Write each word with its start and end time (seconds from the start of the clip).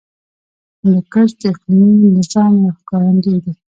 هندوکش 0.81 1.29
د 1.39 1.41
اقلیمي 1.51 2.07
نظام 2.17 2.51
یو 2.63 2.73
ښکارندوی 2.79 3.37
دی. 3.43 3.51